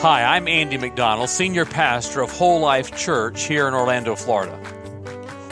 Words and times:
Hi, 0.00 0.36
I'm 0.36 0.46
Andy 0.46 0.76
McDonald, 0.76 1.30
Senior 1.30 1.64
Pastor 1.64 2.20
of 2.20 2.30
Whole 2.30 2.60
Life 2.60 2.94
Church 2.94 3.44
here 3.44 3.66
in 3.66 3.72
Orlando, 3.72 4.14
Florida. 4.14 4.60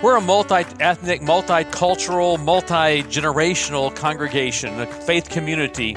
We're 0.03 0.17
a 0.17 0.21
multi 0.21 0.67
ethnic, 0.80 1.22
multicultural, 1.22 2.38
multi 2.38 3.03
generational 3.04 3.96
congregation, 3.96 4.78
a 4.78 4.87
faith 4.87 5.30
community 5.30 5.96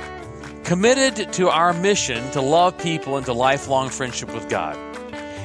committed 0.64 1.34
to 1.34 1.50
our 1.50 1.74
mission 1.74 2.32
to 2.32 2.40
love 2.40 2.78
people 2.78 3.18
into 3.18 3.34
lifelong 3.34 3.90
friendship 3.90 4.34
with 4.34 4.48
God. 4.48 4.78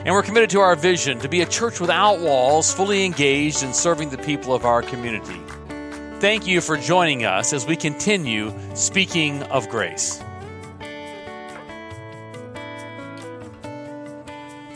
And 0.07 0.15
we're 0.15 0.23
committed 0.23 0.51
to 0.51 0.61
our 0.61 0.77
vision 0.77 1.19
to 1.19 1.29
be 1.29 1.41
a 1.41 1.47
church 1.47 1.81
without 1.81 2.21
walls, 2.21 2.73
fully 2.73 3.05
engaged 3.05 3.65
in 3.65 3.75
serving 3.75 4.11
the 4.11 4.19
people 4.19 4.55
of 4.55 4.65
our 4.65 4.81
community. 4.81 5.41
Thank 6.21 6.47
you 6.47 6.61
for 6.61 6.77
joining 6.77 7.25
us 7.25 7.53
as 7.53 7.67
we 7.67 7.75
continue 7.75 8.55
speaking 8.75 9.43
of 9.45 9.69
grace. 9.69 10.23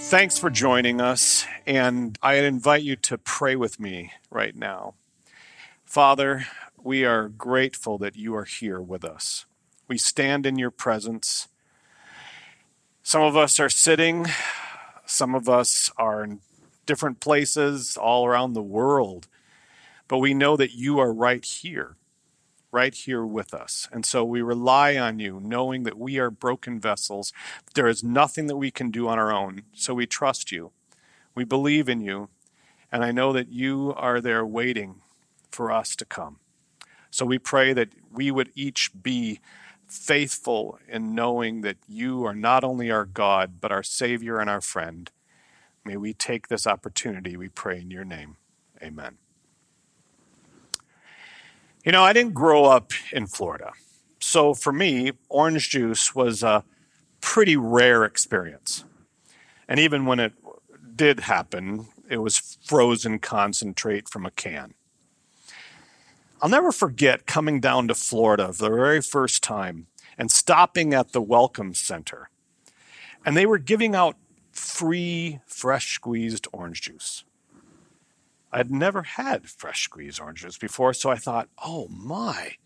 Thanks 0.08 0.38
for 0.38 0.50
joining 0.50 1.00
us, 1.00 1.44
and 1.66 2.16
I 2.22 2.34
invite 2.34 2.84
you 2.84 2.94
to 2.94 3.18
pray 3.18 3.56
with 3.56 3.80
me 3.80 4.12
right 4.30 4.54
now. 4.54 4.94
Father, 5.84 6.46
we 6.80 7.04
are 7.04 7.28
grateful 7.28 7.98
that 7.98 8.14
you 8.14 8.32
are 8.36 8.44
here 8.44 8.80
with 8.80 9.04
us. 9.04 9.46
We 9.88 9.98
stand 9.98 10.46
in 10.46 10.58
your 10.58 10.70
presence. 10.70 11.48
Some 13.02 13.22
of 13.22 13.36
us 13.36 13.58
are 13.58 13.68
sitting, 13.68 14.26
some 15.06 15.34
of 15.34 15.48
us 15.48 15.90
are 15.96 16.22
in 16.22 16.38
different 16.86 17.18
places 17.18 17.96
all 17.96 18.28
around 18.28 18.52
the 18.52 18.62
world, 18.62 19.26
but 20.06 20.18
we 20.18 20.34
know 20.34 20.56
that 20.56 20.72
you 20.72 21.00
are 21.00 21.12
right 21.12 21.44
here 21.44 21.96
right 22.72 22.94
here 22.94 23.24
with 23.24 23.54
us. 23.54 23.88
And 23.92 24.04
so 24.04 24.24
we 24.24 24.42
rely 24.42 24.96
on 24.96 25.18
you, 25.18 25.40
knowing 25.42 25.84
that 25.84 25.98
we 25.98 26.18
are 26.18 26.30
broken 26.30 26.80
vessels. 26.80 27.32
There 27.74 27.86
is 27.86 28.04
nothing 28.04 28.46
that 28.48 28.56
we 28.56 28.70
can 28.70 28.90
do 28.90 29.08
on 29.08 29.18
our 29.18 29.32
own. 29.32 29.62
So 29.72 29.94
we 29.94 30.06
trust 30.06 30.52
you. 30.52 30.72
We 31.34 31.44
believe 31.44 31.88
in 31.88 32.00
you. 32.00 32.28
And 32.90 33.04
I 33.04 33.12
know 33.12 33.32
that 33.32 33.48
you 33.48 33.94
are 33.96 34.20
there 34.20 34.44
waiting 34.44 35.02
for 35.50 35.70
us 35.70 35.96
to 35.96 36.04
come. 36.04 36.38
So 37.10 37.24
we 37.24 37.38
pray 37.38 37.72
that 37.72 37.90
we 38.12 38.30
would 38.30 38.50
each 38.54 38.90
be 39.02 39.40
faithful 39.86 40.78
in 40.88 41.14
knowing 41.14 41.60
that 41.62 41.76
you 41.88 42.24
are 42.26 42.34
not 42.34 42.64
only 42.64 42.90
our 42.90 43.04
God, 43.04 43.60
but 43.60 43.72
our 43.72 43.82
Savior 43.82 44.38
and 44.38 44.50
our 44.50 44.60
friend. 44.60 45.10
May 45.84 45.96
we 45.96 46.12
take 46.12 46.48
this 46.48 46.66
opportunity, 46.66 47.36
we 47.36 47.48
pray 47.48 47.80
in 47.80 47.90
your 47.90 48.04
name. 48.04 48.36
Amen. 48.82 49.18
You 51.86 51.92
know, 51.92 52.02
I 52.02 52.12
didn't 52.12 52.34
grow 52.34 52.64
up 52.64 52.90
in 53.12 53.28
Florida. 53.28 53.70
So 54.18 54.54
for 54.54 54.72
me, 54.72 55.12
orange 55.28 55.70
juice 55.70 56.16
was 56.16 56.42
a 56.42 56.64
pretty 57.20 57.56
rare 57.56 58.02
experience. 58.04 58.82
And 59.68 59.78
even 59.78 60.04
when 60.04 60.18
it 60.18 60.32
did 60.96 61.20
happen, 61.20 61.86
it 62.10 62.16
was 62.16 62.58
frozen 62.64 63.20
concentrate 63.20 64.08
from 64.08 64.26
a 64.26 64.32
can. 64.32 64.74
I'll 66.42 66.48
never 66.48 66.72
forget 66.72 67.24
coming 67.24 67.60
down 67.60 67.86
to 67.86 67.94
Florida 67.94 68.52
for 68.52 68.64
the 68.64 68.76
very 68.76 69.00
first 69.00 69.44
time 69.44 69.86
and 70.18 70.28
stopping 70.28 70.92
at 70.92 71.12
the 71.12 71.22
Welcome 71.22 71.72
Center. 71.72 72.30
And 73.24 73.36
they 73.36 73.46
were 73.46 73.58
giving 73.58 73.94
out 73.94 74.16
free 74.50 75.38
fresh 75.46 75.94
squeezed 75.94 76.48
orange 76.52 76.80
juice. 76.80 77.22
I'd 78.52 78.70
never 78.70 79.02
had 79.02 79.48
fresh 79.48 79.84
squeezed 79.84 80.20
oranges 80.20 80.56
before, 80.56 80.94
so 80.94 81.10
I 81.10 81.16
thought, 81.16 81.48
oh 81.64 81.88
my, 81.88 82.56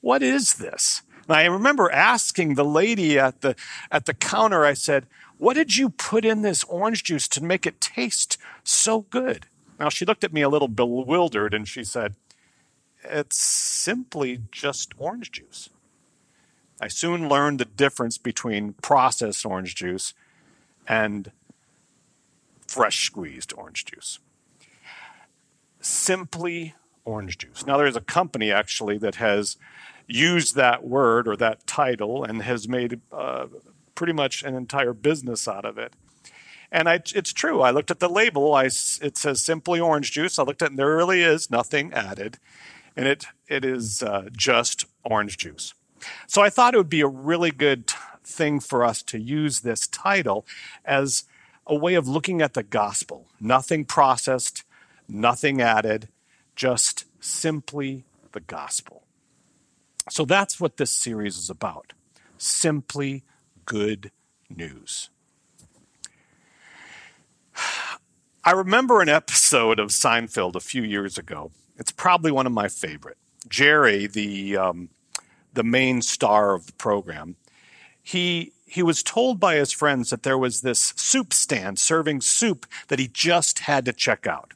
what 0.00 0.22
is 0.22 0.54
this? 0.54 1.02
And 1.28 1.36
I 1.36 1.44
remember 1.44 1.90
asking 1.90 2.54
the 2.54 2.64
lady 2.64 3.18
at 3.18 3.40
the 3.40 3.54
at 3.90 4.06
the 4.06 4.14
counter, 4.14 4.64
I 4.64 4.74
said, 4.74 5.06
What 5.38 5.54
did 5.54 5.76
you 5.76 5.90
put 5.90 6.24
in 6.24 6.42
this 6.42 6.64
orange 6.64 7.04
juice 7.04 7.28
to 7.28 7.42
make 7.42 7.66
it 7.66 7.80
taste 7.80 8.36
so 8.64 9.02
good? 9.02 9.46
Now 9.78 9.88
she 9.88 10.04
looked 10.04 10.24
at 10.24 10.32
me 10.32 10.42
a 10.42 10.48
little 10.48 10.68
bewildered 10.68 11.54
and 11.54 11.68
she 11.68 11.84
said, 11.84 12.16
It's 13.04 13.38
simply 13.38 14.40
just 14.50 14.92
orange 14.98 15.30
juice. 15.30 15.70
I 16.80 16.88
soon 16.88 17.28
learned 17.28 17.60
the 17.60 17.64
difference 17.64 18.18
between 18.18 18.72
processed 18.82 19.46
orange 19.46 19.76
juice 19.76 20.14
and 20.88 21.30
fresh 22.66 23.06
squeezed 23.06 23.52
orange 23.56 23.84
juice 23.84 24.18
simply 25.82 26.74
orange 27.04 27.38
juice. 27.38 27.66
Now, 27.66 27.76
there's 27.76 27.96
a 27.96 28.00
company 28.00 28.50
actually 28.50 28.98
that 28.98 29.16
has 29.16 29.56
used 30.06 30.56
that 30.56 30.84
word 30.84 31.28
or 31.28 31.36
that 31.36 31.66
title 31.66 32.24
and 32.24 32.42
has 32.42 32.68
made 32.68 33.00
uh, 33.12 33.46
pretty 33.94 34.12
much 34.12 34.42
an 34.42 34.54
entire 34.54 34.92
business 34.92 35.46
out 35.46 35.64
of 35.64 35.78
it. 35.78 35.92
And 36.70 36.88
I, 36.88 36.94
it's 37.14 37.32
true. 37.32 37.60
I 37.60 37.70
looked 37.70 37.90
at 37.90 38.00
the 38.00 38.08
label. 38.08 38.54
I, 38.54 38.64
it 38.64 39.16
says 39.16 39.42
simply 39.42 39.78
orange 39.78 40.12
juice. 40.12 40.38
I 40.38 40.42
looked 40.42 40.62
at 40.62 40.66
it, 40.66 40.70
and 40.70 40.78
there 40.78 40.96
really 40.96 41.22
is 41.22 41.50
nothing 41.50 41.92
added, 41.92 42.38
and 42.96 43.06
it 43.06 43.26
it 43.46 43.62
is 43.62 44.02
uh, 44.02 44.30
just 44.34 44.86
orange 45.04 45.36
juice. 45.36 45.74
So 46.26 46.40
I 46.40 46.48
thought 46.48 46.72
it 46.72 46.78
would 46.78 46.88
be 46.88 47.02
a 47.02 47.06
really 47.06 47.50
good 47.50 47.92
thing 48.24 48.58
for 48.58 48.84
us 48.84 49.02
to 49.02 49.18
use 49.18 49.60
this 49.60 49.86
title 49.86 50.46
as 50.84 51.24
a 51.66 51.74
way 51.74 51.94
of 51.94 52.08
looking 52.08 52.40
at 52.40 52.54
the 52.54 52.62
gospel. 52.62 53.26
Nothing 53.38 53.84
processed, 53.84 54.64
nothing 55.12 55.60
added, 55.60 56.08
just 56.56 57.04
simply 57.20 58.04
the 58.32 58.40
gospel. 58.40 59.02
So 60.10 60.24
that's 60.24 60.60
what 60.60 60.78
this 60.78 60.90
series 60.90 61.36
is 61.36 61.50
about 61.50 61.92
simply 62.38 63.22
good 63.64 64.10
news. 64.50 65.10
I 68.44 68.50
remember 68.50 69.00
an 69.00 69.08
episode 69.08 69.78
of 69.78 69.90
Seinfeld 69.90 70.56
a 70.56 70.60
few 70.60 70.82
years 70.82 71.16
ago. 71.16 71.52
It's 71.78 71.92
probably 71.92 72.32
one 72.32 72.46
of 72.46 72.52
my 72.52 72.66
favorite. 72.66 73.18
Jerry, 73.48 74.08
the 74.08 74.56
um, 74.56 74.88
the 75.52 75.62
main 75.62 76.02
star 76.02 76.54
of 76.54 76.66
the 76.66 76.72
program, 76.72 77.36
he 78.02 78.52
he 78.66 78.82
was 78.82 79.02
told 79.02 79.38
by 79.38 79.54
his 79.54 79.70
friends 79.72 80.10
that 80.10 80.24
there 80.24 80.38
was 80.38 80.62
this 80.62 80.92
soup 80.96 81.32
stand 81.32 81.78
serving 81.78 82.20
soup 82.20 82.66
that 82.88 82.98
he 82.98 83.06
just 83.06 83.60
had 83.60 83.84
to 83.84 83.92
check 83.92 84.26
out 84.26 84.54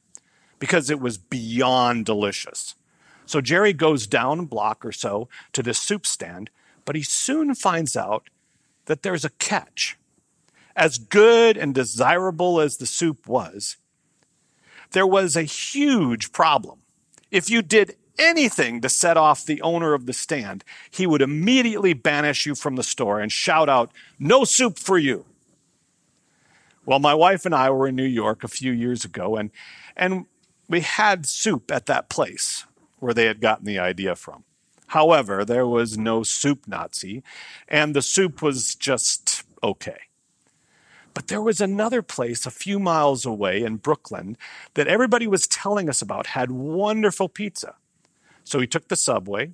because 0.59 0.91
it 0.91 1.01
was 1.01 1.19
beyond 1.19 2.07
delicious. 2.07 2.75
So 3.27 3.41
Jerry 3.41 3.73
goes 3.73 4.07
down 4.07 4.41
a 4.41 4.45
block 4.45 4.85
or 4.85 4.93
so 4.93 5.29
to 5.53 5.63
this 5.63 5.79
soup 5.79 6.07
stand, 6.07 6.51
but 6.85 6.97
he 6.97 7.03
soon 7.03 7.55
finds 7.55 7.97
out 7.97 8.31
that 8.87 9.03
there's 9.03 9.25
a 9.25 9.31
catch. 9.31 9.99
As 10.75 10.99
good 10.99 11.57
and 11.57 11.75
desirable 11.75 12.61
as 12.61 12.77
the 12.77 12.87
soup 12.87 13.27
was, 13.27 13.77
there 14.93 15.07
was 15.07 15.37
a 15.37 15.43
huge 15.43 16.33
problem. 16.33 16.81
If 17.31 17.51
you 17.51 17.63
did 17.63 17.97
anything 18.19 18.81
to 18.81 18.89
set 18.89 19.17
off 19.17 19.45
the 19.45 19.61
owner 19.63 19.95
of 19.95 20.07
the 20.07 20.13
stand, 20.13 20.65
he 20.91 21.07
would 21.07 21.23
immediately 21.23 21.93
banish 21.93 22.47
you 22.47 22.55
from 22.55 22.77
the 22.77 22.83
store 22.83 23.21
and 23.21 23.33
shout 23.33 23.69
out, 23.69 23.91
No 24.19 24.45
soup 24.45 24.79
for 24.79 24.99
you. 24.99 25.27
Well, 26.85 27.01
my 27.01 27.15
wife 27.15 27.45
and 27.45 27.55
I 27.55 27.71
were 27.71 27.89
in 27.89 27.97
New 27.97 28.05
York 28.05 28.45
a 28.45 28.49
few 28.49 28.71
years 28.71 29.05
ago, 29.05 29.37
and, 29.37 29.51
and 29.97 30.27
we 30.69 30.81
had 30.81 31.27
soup 31.27 31.71
at 31.71 31.87
that 31.87 32.09
place 32.09 32.67
where 32.99 33.15
they 33.15 33.27
had 33.27 33.41
gotten 33.41 33.67
the 33.67 33.79
idea 33.79 34.17
from. 34.17 34.45
However, 34.89 35.45
there 35.45 35.67
was 35.67 35.99
no 35.99 36.23
soup 36.23 36.67
Nazi, 36.67 37.23
and 37.69 37.95
the 37.95 38.03
soup 38.03 38.41
was 38.41 38.75
just 38.75 39.43
okay. 39.63 39.99
But 41.13 41.29
there 41.29 41.43
was 41.43 41.61
another 41.61 42.03
place 42.03 42.45
a 42.45 42.51
few 42.51 42.79
miles 42.79 43.25
away 43.25 43.63
in 43.63 43.77
Brooklyn 43.77 44.37
that 44.75 44.87
everybody 44.87 45.27
was 45.27 45.47
telling 45.47 45.89
us 45.89 46.03
about 46.03 46.29
had 46.29 46.51
wonderful 46.51 47.29
pizza. 47.29 47.75
So 48.45 48.59
we 48.59 48.67
took 48.67 48.89
the 48.89 48.97
subway 48.97 49.53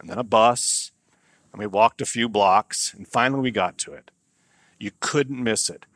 and 0.00 0.10
then 0.10 0.18
a 0.18 0.24
bus, 0.24 0.90
and 1.52 1.60
we 1.60 1.66
walked 1.66 2.00
a 2.00 2.06
few 2.06 2.28
blocks, 2.28 2.92
and 2.94 3.06
finally 3.06 3.42
we 3.42 3.50
got 3.50 3.78
to 3.78 3.92
it. 3.92 4.10
You 4.78 4.90
couldn't 5.00 5.42
miss 5.42 5.70
it. 5.70 5.86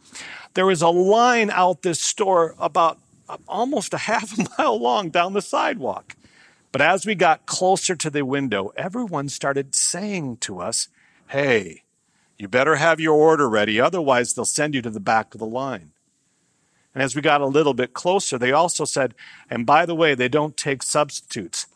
There 0.55 0.67
was 0.67 0.83
a 0.83 0.89
line 0.89 1.51
out 1.51 1.83
this 1.83 2.01
store 2.01 2.55
about 2.59 3.01
almost 3.49 3.95
a 3.95 3.99
half 4.11 4.39
a 4.39 4.47
mile 4.59 4.79
long 4.79 5.11
down 5.11 5.33
the 5.33 5.43
sidewalk. 5.43 6.17
But 6.73 6.83
as 6.83 7.07
we 7.07 7.15
got 7.15 7.47
closer 7.47 7.95
to 7.97 8.11
the 8.11 8.25
window, 8.25 8.73
everyone 8.77 9.29
started 9.29 9.75
saying 9.75 10.39
to 10.39 10.61
us, 10.61 10.89
Hey, 11.29 11.85
you 12.39 12.49
better 12.49 12.77
have 12.77 13.01
your 13.01 13.15
order 13.15 13.49
ready, 13.49 13.81
otherwise, 13.81 14.35
they'll 14.35 14.45
send 14.45 14.75
you 14.75 14.83
to 14.83 14.91
the 14.91 15.01
back 15.01 15.35
of 15.35 15.41
the 15.41 15.47
line. 15.47 15.93
And 16.95 17.03
as 17.03 17.15
we 17.15 17.23
got 17.23 17.41
a 17.41 17.47
little 17.47 17.75
bit 17.75 17.93
closer, 17.93 18.39
they 18.39 18.53
also 18.53 18.85
said, 18.85 19.15
and 19.51 19.67
by 19.67 19.85
the 19.85 19.95
way, 19.95 20.15
they 20.15 20.29
don't 20.29 20.57
take 20.57 20.83
substitutes. 20.83 21.67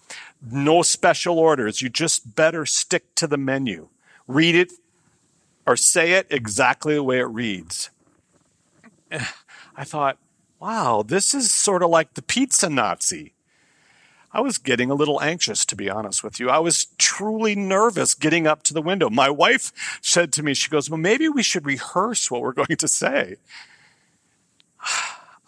No 0.42 0.80
special 0.80 1.38
orders. 1.38 1.82
You 1.82 1.90
just 1.90 2.34
better 2.34 2.64
stick 2.64 3.14
to 3.16 3.26
the 3.26 3.36
menu. 3.36 3.88
Read 4.26 4.54
it 4.54 4.72
or 5.66 5.76
say 5.76 6.12
it 6.12 6.26
exactly 6.30 6.94
the 6.94 7.02
way 7.02 7.18
it 7.18 7.24
reads. 7.24 7.90
I 9.76 9.84
thought, 9.84 10.18
wow, 10.60 11.02
this 11.02 11.34
is 11.34 11.52
sort 11.52 11.82
of 11.82 11.90
like 11.90 12.14
the 12.14 12.22
pizza 12.22 12.68
Nazi. 12.68 13.32
I 14.32 14.40
was 14.40 14.58
getting 14.58 14.90
a 14.90 14.94
little 14.94 15.20
anxious, 15.20 15.64
to 15.64 15.74
be 15.74 15.90
honest 15.90 16.22
with 16.22 16.38
you. 16.38 16.50
I 16.50 16.58
was 16.58 16.86
truly 16.98 17.56
nervous 17.56 18.14
getting 18.14 18.46
up 18.46 18.62
to 18.64 18.74
the 18.74 18.82
window. 18.82 19.10
My 19.10 19.28
wife 19.28 19.98
said 20.02 20.32
to 20.34 20.44
me, 20.44 20.54
she 20.54 20.70
goes, 20.70 20.88
Well, 20.88 20.98
maybe 20.98 21.28
we 21.28 21.42
should 21.42 21.66
rehearse 21.66 22.30
what 22.30 22.42
we're 22.42 22.52
going 22.52 22.76
to 22.76 22.88
say. 22.88 23.36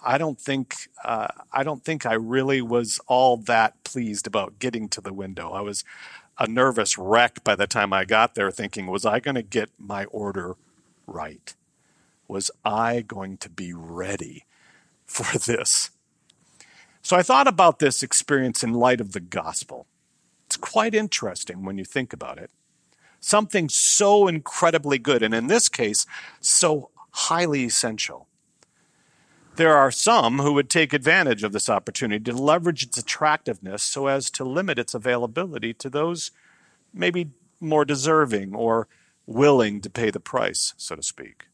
I 0.05 0.19
don't 0.19 0.41
think 0.41 0.89
uh, 1.05 1.29
I 1.53 1.63
don't 1.63 1.85
think 1.85 2.05
I 2.05 2.15
really 2.15 2.61
was 2.61 3.01
all 3.07 3.37
that 3.37 3.85
pleased 3.85 4.27
about 4.27 4.59
getting 4.59 4.89
to 4.89 5.01
the 5.01 5.13
window. 5.13 5.53
I 5.53 5.61
was 5.61 5.85
a 6.41 6.49
nervous 6.49 6.99
wreck 6.99 7.45
by 7.45 7.55
the 7.55 7.69
time 7.69 7.93
I 7.93 8.05
got 8.05 8.35
there, 8.35 8.51
thinking, 8.51 8.89
was 8.89 9.07
I 9.07 9.21
going 9.21 9.37
to 9.37 9.43
get 9.43 9.71
my 9.79 10.07
order 10.07 10.57
right? 11.07 11.55
Was 12.27 12.51
I 12.65 13.03
going 13.03 13.37
to 13.39 13.49
be 13.49 13.73
ready 13.73 14.45
for 15.13 15.39
this? 15.39 15.91
So 17.03 17.17
I 17.17 17.23
thought 17.23 17.49
about 17.49 17.79
this 17.79 18.03
experience 18.03 18.63
in 18.63 18.73
light 18.73 19.01
of 19.01 19.13
the 19.13 19.21
gospel. 19.21 19.87
It's 20.47 20.57
quite 20.57 20.95
interesting 20.95 21.65
when 21.65 21.79
you 21.79 21.85
think 21.85 22.13
about 22.13 22.39
it. 22.39 22.51
Something 23.21 23.69
so 23.69 24.27
incredibly 24.27 24.99
good, 24.99 25.23
and 25.23 25.35
in 25.35 25.47
this 25.47 25.69
case, 25.69 26.07
so 26.41 26.91
highly 27.11 27.65
essential. 27.65 28.29
There 29.57 29.77
are 29.77 29.91
some 29.91 30.39
who 30.39 30.55
would 30.55 30.71
take 30.71 30.93
advantage 30.93 31.45
of 31.45 31.53
this 31.53 31.69
opportunity 31.69 32.25
to 32.25 32.37
leverage 32.37 32.83
its 32.83 32.97
attractiveness 32.97 33.83
so 33.83 34.07
as 34.07 34.31
to 34.33 34.45
limit 34.45 34.79
its 34.79 34.95
availability 34.95 35.75
to 35.75 35.91
those 35.91 36.31
maybe 36.93 37.31
more 37.61 37.85
deserving 37.85 38.55
or 38.55 38.89
willing 39.27 39.81
to 39.81 39.91
pay 39.91 40.11
the 40.11 40.21
price, 40.21 40.75
so 40.77 40.97
to 40.97 41.03
speak. 41.03 41.47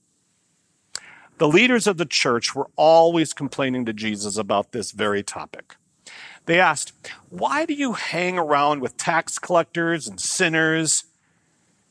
The 1.39 1.49
leaders 1.49 1.87
of 1.87 1.99
the 1.99 2.05
church 2.05 2.57
were 2.57 2.69
always 2.75 3.33
complaining 3.33 3.85
to 3.85 3.93
Jesus 3.93 4.37
about 4.37 4.73
this 4.73 4.91
very 4.91 5.23
topic. 5.23 5.77
They 6.47 6.59
asked, 6.59 6.93
Why 7.29 7.65
do 7.65 7.75
you 7.75 7.93
hang 7.93 8.37
around 8.37 8.81
with 8.81 8.97
tax 8.97 9.39
collectors 9.39 10.09
and 10.09 10.21
sinners? 10.21 11.05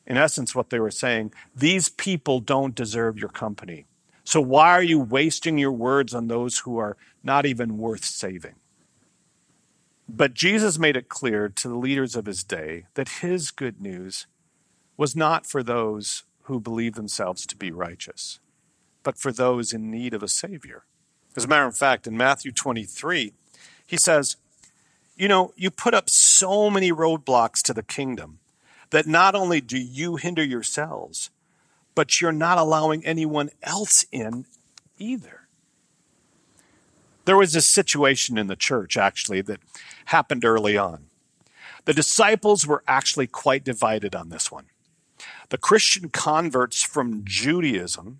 In 0.05 0.17
essence, 0.17 0.53
what 0.53 0.69
they 0.69 0.81
were 0.81 0.91
saying, 0.91 1.31
these 1.55 1.87
people 1.87 2.41
don't 2.41 2.75
deserve 2.75 3.17
your 3.17 3.29
company. 3.29 3.85
So 4.25 4.41
why 4.41 4.71
are 4.71 4.83
you 4.83 4.99
wasting 4.99 5.57
your 5.57 5.71
words 5.71 6.13
on 6.13 6.27
those 6.27 6.59
who 6.59 6.77
are 6.77 6.97
not 7.23 7.45
even 7.45 7.77
worth 7.77 8.03
saving? 8.03 8.55
But 10.09 10.33
Jesus 10.33 10.77
made 10.77 10.97
it 10.97 11.07
clear 11.07 11.47
to 11.47 11.69
the 11.69 11.77
leaders 11.77 12.17
of 12.17 12.25
his 12.25 12.43
day 12.43 12.85
that 12.95 13.21
his 13.21 13.51
good 13.51 13.79
news 13.79 14.27
was 14.97 15.15
not 15.15 15.45
for 15.45 15.63
those 15.63 16.23
who 16.43 16.59
believe 16.59 16.95
themselves 16.95 17.45
to 17.45 17.55
be 17.55 17.71
righteous 17.71 18.39
but 19.07 19.17
for 19.17 19.31
those 19.31 19.71
in 19.71 19.89
need 19.89 20.13
of 20.13 20.21
a 20.21 20.27
Savior. 20.27 20.83
As 21.37 21.45
a 21.45 21.47
matter 21.47 21.65
of 21.65 21.77
fact, 21.77 22.07
in 22.07 22.17
Matthew 22.17 22.51
23, 22.51 23.31
he 23.85 23.95
says, 23.95 24.35
You 25.15 25.29
know, 25.29 25.53
you 25.55 25.71
put 25.71 25.93
up 25.93 26.09
so 26.09 26.69
many 26.69 26.91
roadblocks 26.91 27.61
to 27.61 27.73
the 27.73 27.83
kingdom 27.83 28.39
that 28.89 29.07
not 29.07 29.33
only 29.33 29.61
do 29.61 29.77
you 29.77 30.17
hinder 30.17 30.43
yourselves, 30.43 31.29
but 31.95 32.19
you're 32.19 32.33
not 32.33 32.57
allowing 32.57 33.05
anyone 33.05 33.49
else 33.63 34.03
in 34.11 34.45
either. 34.97 35.47
There 37.23 37.37
was 37.37 37.55
a 37.55 37.61
situation 37.61 38.37
in 38.37 38.47
the 38.47 38.57
church, 38.57 38.97
actually, 38.97 39.39
that 39.39 39.61
happened 40.07 40.43
early 40.43 40.77
on. 40.77 41.05
The 41.85 41.93
disciples 41.93 42.67
were 42.67 42.83
actually 42.89 43.27
quite 43.27 43.63
divided 43.63 44.15
on 44.15 44.27
this 44.27 44.51
one. 44.51 44.65
The 45.47 45.57
Christian 45.57 46.09
converts 46.09 46.83
from 46.83 47.23
Judaism 47.23 48.19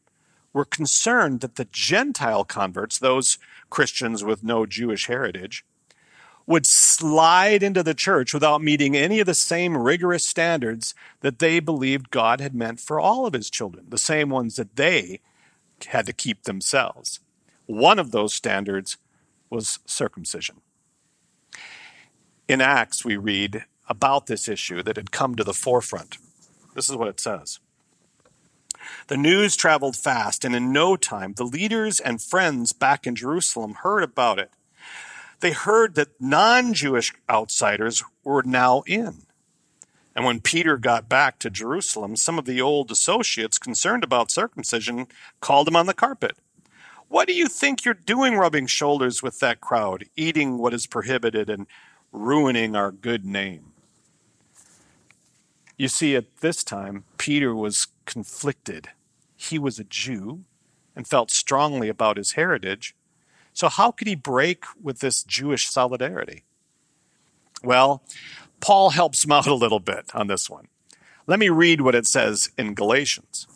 were 0.58 0.66
concerned 0.66 1.42
that 1.42 1.56
the 1.56 1.68
Gentile 1.72 2.44
converts, 2.44 2.98
those 2.98 3.38
Christians 3.70 4.24
with 4.24 4.44
no 4.44 4.66
Jewish 4.66 5.06
heritage, 5.06 5.64
would 6.48 6.66
slide 6.66 7.62
into 7.62 7.84
the 7.84 7.94
church 7.94 8.34
without 8.34 8.64
meeting 8.64 8.96
any 8.98 9.20
of 9.20 9.28
the 9.28 9.36
same 9.36 9.78
rigorous 9.78 10.28
standards 10.28 10.96
that 11.22 11.38
they 11.38 11.60
believed 11.60 12.10
God 12.10 12.42
had 12.42 12.56
meant 12.56 12.80
for 12.80 13.00
all 13.00 13.28
of 13.28 13.34
his 13.34 13.52
children, 13.52 13.86
the 13.90 14.00
same 14.00 14.30
ones 14.30 14.56
that 14.56 14.78
they 14.78 15.20
had 15.90 16.08
to 16.08 16.14
keep 16.14 16.44
themselves. 16.44 17.20
One 17.68 18.00
of 18.00 18.10
those 18.10 18.34
standards 18.34 18.98
was 19.52 19.78
circumcision. 19.86 20.62
In 22.48 22.62
Acts, 22.62 23.06
we 23.06 23.16
read 23.16 23.66
about 23.88 24.26
this 24.26 24.48
issue 24.48 24.82
that 24.82 24.96
had 24.96 25.12
come 25.12 25.36
to 25.36 25.44
the 25.44 25.54
forefront. 25.54 26.18
This 26.74 26.90
is 26.90 26.96
what 26.96 27.10
it 27.10 27.20
says. 27.20 27.60
The 29.08 29.18
news 29.18 29.56
traveled 29.56 29.96
fast, 29.96 30.44
and 30.46 30.56
in 30.56 30.72
no 30.72 30.96
time, 30.96 31.34
the 31.34 31.44
leaders 31.44 32.00
and 32.00 32.22
friends 32.22 32.74
back 32.74 33.08
in 33.08 33.16
Jerusalem 33.16 33.76
heard 33.84 34.04
about 34.04 34.40
it. 34.40 34.52
They 35.40 35.52
heard 35.52 35.96
that 35.96 36.20
non 36.20 36.74
Jewish 36.74 37.14
outsiders 37.30 38.04
were 38.24 38.44
now 38.44 38.84
in. 38.88 39.24
And 40.16 40.26
when 40.26 40.40
Peter 40.40 40.78
got 40.78 41.08
back 41.08 41.38
to 41.40 41.50
Jerusalem, 41.52 42.16
some 42.16 42.40
of 42.40 42.46
the 42.46 42.60
old 42.60 42.90
associates 42.90 43.60
concerned 43.60 44.04
about 44.04 44.32
circumcision 44.32 45.08
called 45.42 45.68
him 45.68 45.76
on 45.76 45.86
the 45.86 45.94
carpet. 45.94 46.38
What 47.08 47.28
do 47.28 47.34
you 47.34 47.48
think 47.48 47.86
you're 47.86 47.94
doing 47.94 48.34
rubbing 48.34 48.66
shoulders 48.66 49.22
with 49.22 49.40
that 49.40 49.62
crowd, 49.62 50.06
eating 50.16 50.58
what 50.58 50.74
is 50.74 50.88
prohibited 50.88 51.50
and 51.50 51.68
ruining 52.12 52.76
our 52.76 52.92
good 52.92 53.26
name? 53.26 53.74
You 55.78 55.88
see, 55.88 56.16
at 56.16 56.38
this 56.38 56.64
time, 56.64 57.04
Peter 57.18 57.56
was 57.56 57.88
conflicted. 58.06 58.90
He 59.36 59.60
was 59.60 59.78
a 59.78 59.84
Jew 59.84 60.44
and 60.96 61.08
felt 61.08 61.30
strongly 61.30 61.88
about 61.88 62.18
his 62.18 62.32
heritage. 62.32 62.96
So, 63.54 63.70
how 63.70 63.92
could 63.92 64.08
he 64.08 64.16
break 64.16 64.66
with 64.82 65.00
this 65.00 65.24
Jewish 65.24 65.70
solidarity? 65.70 66.44
Well, 67.64 68.04
Paul 68.60 68.90
helps 68.90 69.24
him 69.24 69.32
out 69.34 69.48
a 69.48 69.54
little 69.54 69.80
bit 69.80 70.10
on 70.16 70.28
this 70.28 70.50
one. 70.50 70.68
Let 71.28 71.40
me 71.40 71.50
read 71.50 71.82
what 71.82 71.96
it 71.96 72.08
says 72.08 72.50
in 72.58 72.74
Galatians. 72.74 73.48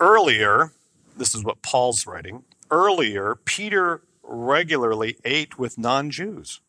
Earlier, 0.00 0.72
this 1.16 1.34
is 1.34 1.44
what 1.44 1.62
Paul's 1.62 2.06
writing. 2.06 2.44
Earlier, 2.70 3.36
Peter 3.44 4.02
regularly 4.22 5.18
ate 5.24 5.58
with 5.58 5.76
non 5.76 6.10
Jews. 6.10 6.60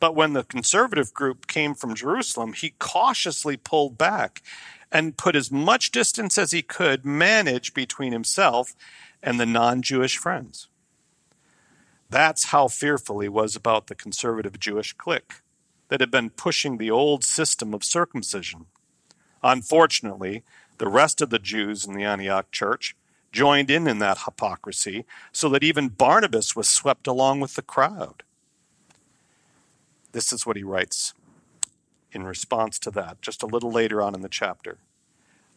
But 0.00 0.14
when 0.14 0.32
the 0.32 0.44
conservative 0.44 1.12
group 1.12 1.46
came 1.46 1.74
from 1.74 1.94
Jerusalem, 1.94 2.52
he 2.52 2.74
cautiously 2.78 3.56
pulled 3.56 3.98
back 3.98 4.42
and 4.92 5.16
put 5.16 5.36
as 5.36 5.50
much 5.50 5.90
distance 5.90 6.38
as 6.38 6.52
he 6.52 6.62
could 6.62 7.04
manage 7.04 7.74
between 7.74 8.12
himself 8.12 8.74
and 9.22 9.38
the 9.38 9.46
non 9.46 9.82
Jewish 9.82 10.16
friends. 10.16 10.68
That's 12.10 12.46
how 12.46 12.68
fearful 12.68 13.20
he 13.20 13.28
was 13.28 13.54
about 13.54 13.88
the 13.88 13.94
conservative 13.94 14.58
Jewish 14.58 14.92
clique 14.94 15.42
that 15.88 16.00
had 16.00 16.10
been 16.10 16.30
pushing 16.30 16.78
the 16.78 16.90
old 16.90 17.24
system 17.24 17.74
of 17.74 17.84
circumcision. 17.84 18.66
Unfortunately, 19.42 20.42
the 20.78 20.88
rest 20.88 21.20
of 21.20 21.30
the 21.30 21.38
Jews 21.38 21.84
in 21.86 21.94
the 21.94 22.04
Antioch 22.04 22.50
church 22.50 22.96
joined 23.32 23.70
in 23.70 23.86
in 23.86 23.98
that 23.98 24.22
hypocrisy 24.24 25.04
so 25.32 25.48
that 25.50 25.64
even 25.64 25.88
Barnabas 25.88 26.56
was 26.56 26.68
swept 26.68 27.06
along 27.06 27.40
with 27.40 27.54
the 27.54 27.62
crowd. 27.62 28.22
This 30.12 30.32
is 30.32 30.46
what 30.46 30.56
he 30.56 30.62
writes 30.62 31.14
in 32.12 32.24
response 32.24 32.78
to 32.80 32.90
that, 32.90 33.20
just 33.22 33.42
a 33.42 33.46
little 33.46 33.70
later 33.70 34.00
on 34.00 34.14
in 34.14 34.22
the 34.22 34.28
chapter. 34.28 34.78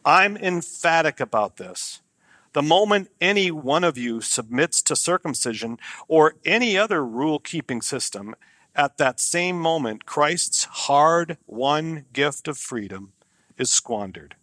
I'm 0.04 0.36
emphatic 0.38 1.20
about 1.20 1.58
this. 1.58 2.02
The 2.54 2.62
moment 2.62 3.10
any 3.22 3.50
one 3.50 3.84
of 3.84 3.98
you 3.98 4.20
submits 4.20 4.82
to 4.84 4.96
circumcision 4.96 5.78
or 6.08 6.36
any 6.44 6.78
other 6.78 7.06
rule 7.06 7.40
keeping 7.40 7.82
system, 7.82 8.36
at 8.76 8.98
that 8.98 9.20
same 9.20 9.60
moment, 9.60 10.06
Christ's 10.06 10.66
hard 10.66 11.38
won 11.48 12.06
gift 12.12 12.48
of 12.48 12.58
freedom 12.58 13.14
is 13.58 13.70
squandered. 13.70 14.36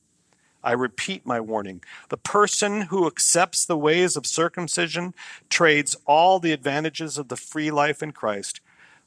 I 0.62 0.72
repeat 0.72 1.24
my 1.24 1.40
warning. 1.40 1.82
The 2.08 2.16
person 2.16 2.82
who 2.82 3.06
accepts 3.06 3.64
the 3.64 3.78
ways 3.78 4.16
of 4.16 4.26
circumcision 4.26 5.14
trades 5.48 5.96
all 6.06 6.38
the 6.38 6.52
advantages 6.52 7.16
of 7.16 7.28
the 7.28 7.36
free 7.36 7.70
life 7.70 8.02
in 8.02 8.12
Christ 8.12 8.60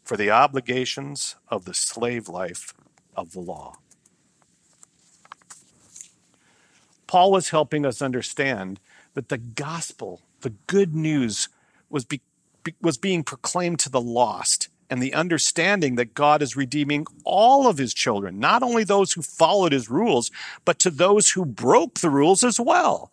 for 0.04 0.18
the 0.18 0.32
obligations 0.32 1.36
of 1.48 1.66
the 1.66 1.74
slave 1.74 2.28
life 2.28 2.74
of 3.16 3.32
the 3.32 3.40
law. 3.40 3.76
Paul 7.08 7.32
was 7.32 7.50
helping 7.50 7.86
us 7.86 8.02
understand 8.02 8.80
that 9.16 9.30
the 9.30 9.38
gospel, 9.38 10.22
the 10.42 10.54
good 10.68 10.96
news, 10.96 11.50
was, 11.90 12.06
be, 12.06 12.22
was 12.82 12.98
being 12.98 13.24
proclaimed 13.24 13.80
to 13.80 13.90
the 13.90 14.02
lost, 14.02 14.70
and 14.90 15.02
the 15.02 15.14
understanding 15.14 15.96
that 15.96 16.14
God 16.14 16.42
is 16.42 16.58
redeeming 16.58 17.06
all 17.24 17.68
of 17.68 17.78
his 17.78 17.94
children, 17.94 18.40
not 18.40 18.62
only 18.64 18.84
those 18.84 19.14
who 19.14 19.22
followed 19.22 19.72
his 19.72 19.90
rules, 19.90 20.32
but 20.66 20.80
to 20.80 20.90
those 20.90 21.32
who 21.32 21.46
broke 21.46 22.00
the 22.00 22.10
rules 22.10 22.44
as 22.44 22.60
well. 22.60 23.12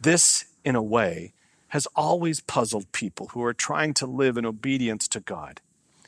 This, 0.00 0.44
in 0.64 0.76
a 0.76 0.82
way, 0.82 1.34
has 1.68 1.86
always 1.96 2.40
puzzled 2.40 2.90
people 2.92 3.28
who 3.28 3.42
are 3.42 3.54
trying 3.54 3.94
to 3.94 4.06
live 4.06 4.36
in 4.36 4.46
obedience 4.46 5.08
to 5.08 5.18
God 5.18 5.60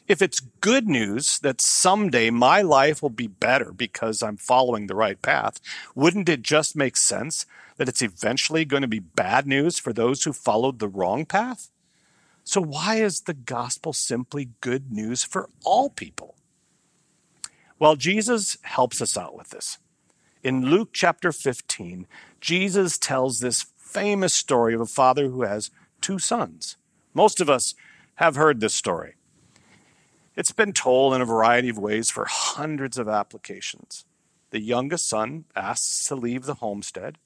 if 0.08 0.22
it's 0.22 0.40
good 0.40 0.88
news 0.88 1.38
that 1.40 1.60
someday 1.60 2.30
my 2.30 2.62
life 2.62 3.02
will 3.02 3.10
be 3.10 3.26
better 3.26 3.72
because 3.72 4.22
I'm 4.22 4.36
following 4.36 4.86
the 4.86 4.94
right 4.94 5.20
path, 5.20 5.60
wouldn't 5.94 6.28
it 6.28 6.42
just 6.42 6.76
make 6.76 6.96
sense 6.96 7.46
that 7.76 7.88
it's 7.88 8.02
eventually 8.02 8.64
going 8.64 8.82
to 8.82 8.88
be 8.88 9.00
bad 9.00 9.46
news 9.46 9.78
for 9.78 9.92
those 9.92 10.24
who 10.24 10.32
followed 10.32 10.78
the 10.78 10.88
wrong 10.88 11.26
path? 11.26 11.70
So, 12.44 12.60
why 12.60 12.96
is 12.96 13.22
the 13.22 13.34
gospel 13.34 13.92
simply 13.92 14.50
good 14.60 14.92
news 14.92 15.24
for 15.24 15.48
all 15.64 15.90
people? 15.90 16.36
Well, 17.78 17.96
Jesus 17.96 18.56
helps 18.62 19.02
us 19.02 19.16
out 19.16 19.36
with 19.36 19.50
this. 19.50 19.78
In 20.42 20.70
Luke 20.70 20.90
chapter 20.92 21.32
15, 21.32 22.06
Jesus 22.40 22.98
tells 22.98 23.40
this 23.40 23.66
famous 23.76 24.32
story 24.32 24.74
of 24.74 24.80
a 24.80 24.86
father 24.86 25.28
who 25.28 25.42
has 25.42 25.70
two 26.00 26.20
sons. 26.20 26.76
Most 27.12 27.40
of 27.40 27.50
us 27.50 27.74
have 28.16 28.36
heard 28.36 28.60
this 28.60 28.74
story. 28.74 29.16
It's 30.36 30.52
been 30.52 30.74
told 30.74 31.14
in 31.14 31.22
a 31.22 31.26
variety 31.26 31.70
of 31.70 31.78
ways 31.78 32.10
for 32.10 32.26
hundreds 32.28 32.98
of 32.98 33.08
applications. 33.08 34.04
The 34.50 34.60
youngest 34.60 35.08
son 35.08 35.44
asks 35.56 36.04
to 36.06 36.14
leave 36.14 36.44
the 36.44 36.54
homestead, 36.54 37.18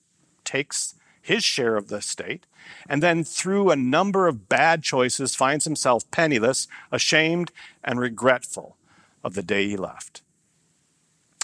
takes 0.45 0.95
his 1.21 1.45
share 1.45 1.77
of 1.77 1.89
the 1.89 1.97
estate, 1.97 2.47
and 2.89 3.03
then 3.03 3.25
through 3.25 3.71
a 3.71 3.77
number 3.77 4.27
of 4.27 4.49
bad 4.49 4.83
choices 4.83 5.35
finds 5.35 5.65
himself 5.65 6.11
penniless, 6.11 6.69
ashamed, 6.91 7.53
and 7.85 8.01
regretful 8.01 8.77
of 9.23 9.35
the 9.35 9.43
day 9.43 9.69
he 9.69 9.77
left. 9.77 10.23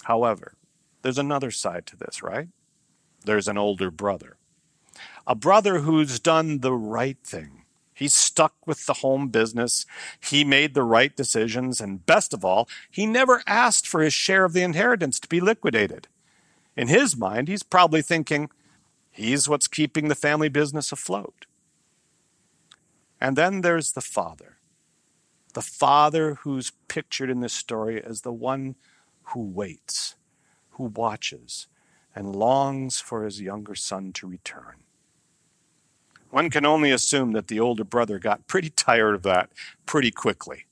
However, 0.05 0.53
there's 1.01 1.17
another 1.17 1.51
side 1.51 1.85
to 1.87 1.97
this, 1.97 2.23
right? 2.23 2.47
There's 3.25 3.47
an 3.47 3.57
older 3.57 3.91
brother. 3.91 4.37
A 5.27 5.35
brother 5.35 5.79
who's 5.79 6.19
done 6.19 6.59
the 6.59 6.73
right 6.73 7.17
thing. 7.23 7.63
He's 7.97 8.13
stuck 8.13 8.53
with 8.67 8.85
the 8.85 8.93
home 8.93 9.29
business. 9.29 9.87
He 10.19 10.43
made 10.43 10.75
the 10.75 10.83
right 10.83 11.15
decisions. 11.15 11.81
And 11.81 12.05
best 12.05 12.31
of 12.31 12.45
all, 12.45 12.69
he 12.91 13.07
never 13.07 13.41
asked 13.47 13.87
for 13.87 14.01
his 14.01 14.13
share 14.13 14.45
of 14.45 14.53
the 14.53 14.61
inheritance 14.61 15.19
to 15.19 15.27
be 15.27 15.39
liquidated. 15.39 16.07
In 16.75 16.89
his 16.89 17.17
mind, 17.17 17.47
he's 17.47 17.63
probably 17.63 18.03
thinking, 18.03 18.51
he's 19.09 19.49
what's 19.49 19.67
keeping 19.67 20.09
the 20.09 20.15
family 20.15 20.47
business 20.47 20.91
afloat. 20.91 21.47
And 23.19 23.35
then 23.35 23.61
there's 23.61 23.93
the 23.93 24.01
father. 24.01 24.57
The 25.55 25.63
father 25.63 26.35
who's 26.35 26.73
pictured 26.87 27.31
in 27.31 27.39
this 27.39 27.53
story 27.53 27.99
as 28.03 28.21
the 28.21 28.31
one 28.31 28.75
who 29.33 29.41
waits, 29.41 30.13
who 30.73 30.83
watches, 30.83 31.65
and 32.13 32.35
longs 32.35 32.99
for 32.99 33.23
his 33.23 33.41
younger 33.41 33.73
son 33.73 34.13
to 34.13 34.27
return. 34.27 34.83
One 36.29 36.49
can 36.49 36.65
only 36.65 36.91
assume 36.91 37.31
that 37.31 37.47
the 37.47 37.59
older 37.59 37.83
brother 37.83 38.19
got 38.19 38.47
pretty 38.47 38.69
tired 38.69 39.15
of 39.15 39.23
that 39.23 39.49
pretty 39.85 40.11
quickly. 40.11 40.65